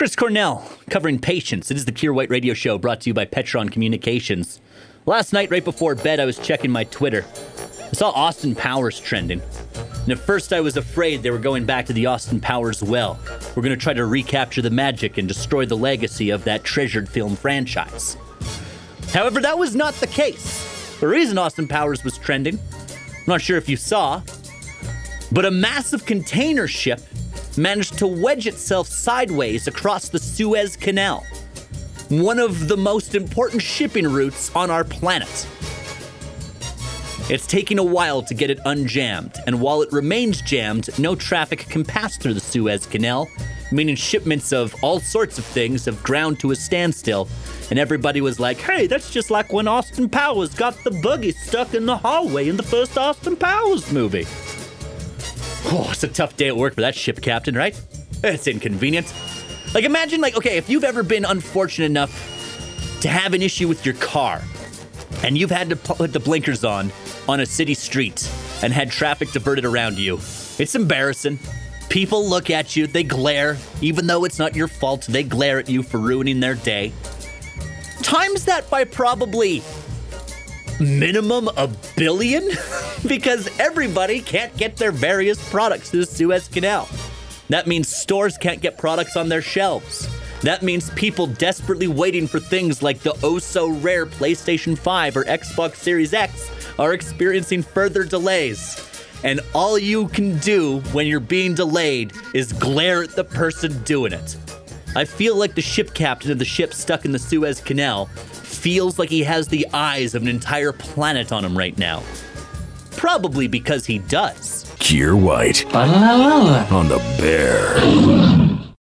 [0.00, 1.70] Chris Cornell covering patience.
[1.70, 4.58] It is the Kier White Radio Show brought to you by Petron Communications.
[5.04, 7.26] Last night, right before bed, I was checking my Twitter.
[7.78, 9.42] I saw Austin Powers trending.
[10.04, 13.20] And at first, I was afraid they were going back to the Austin Powers well.
[13.54, 17.06] We're going to try to recapture the magic and destroy the legacy of that treasured
[17.06, 18.16] film franchise.
[19.12, 20.96] However, that was not the case.
[20.98, 24.22] The reason Austin Powers was trending, I'm not sure if you saw,
[25.30, 27.00] but a massive container ship
[27.58, 31.24] managed to wedge itself sideways across the Suez Canal,
[32.08, 35.46] one of the most important shipping routes on our planet.
[37.28, 41.60] It's taking a while to get it unjammed, and while it remains jammed, no traffic
[41.68, 43.28] can pass through the Suez Canal,
[43.70, 47.28] meaning shipments of all sorts of things have ground to a standstill.
[47.70, 51.72] And everybody was like, hey, that's just like when Austin Powers got the buggy stuck
[51.72, 54.26] in the hallway in the first Austin Powers movie.
[55.66, 57.80] Oh, it's a tough day at work for that ship captain, right?
[58.24, 59.12] It's inconvenient.
[59.74, 63.84] Like, imagine, like, okay, if you've ever been unfortunate enough to have an issue with
[63.86, 64.42] your car
[65.22, 66.92] and you've had to put the blinkers on
[67.28, 68.28] on a city street
[68.62, 70.16] and had traffic diverted around you,
[70.58, 71.38] it's embarrassing.
[71.88, 75.68] People look at you, they glare, even though it's not your fault, they glare at
[75.68, 76.92] you for ruining their day.
[78.02, 79.62] Times that by probably
[80.80, 82.48] minimum a billion
[83.06, 86.88] because everybody can't get their various products through the Suez Canal.
[87.48, 90.08] That means stores can't get products on their shelves.
[90.42, 95.24] That means people desperately waiting for things like the oh so rare PlayStation 5 or
[95.24, 98.86] Xbox Series X are experiencing further delays.
[99.22, 104.14] And all you can do when you're being delayed is glare at the person doing
[104.14, 104.36] it.
[104.96, 108.08] I feel like the ship captain of the ship stuck in the Suez Canal
[108.60, 112.02] feels like he has the eyes of an entire planet on him right now.
[112.96, 114.66] Probably because he does.
[114.78, 118.69] Kier White on the Bear.